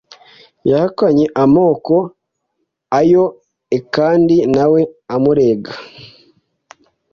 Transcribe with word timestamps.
Yahakanye 0.69 1.25
amakoa 1.43 2.99
yoe 3.11 3.77
kandi 3.95 4.35
na 4.55 4.65
we 4.71 4.81
amurega 5.15 5.73